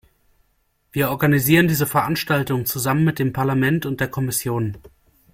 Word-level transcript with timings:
Wir 0.91 1.11
organisieren 1.11 1.67
diese 1.67 1.85
Veranstaltung 1.85 2.65
zusammen 2.65 3.03
mit 3.03 3.19
dem 3.19 3.33
Parlament 3.33 3.85
und 3.85 3.99
der 3.99 4.07
Kommission. 4.07 4.75